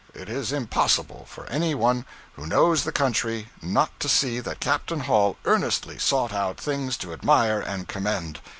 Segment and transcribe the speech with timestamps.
[0.15, 5.01] It is impossible for any one who knows the country not to see that Captain
[5.01, 8.39] Hall earnestly sought out things to admire and commend.